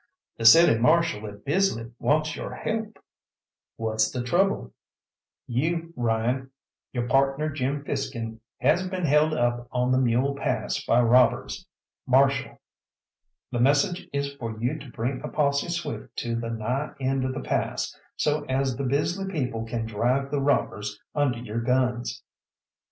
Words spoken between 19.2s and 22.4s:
people can drive the robbers under your guns."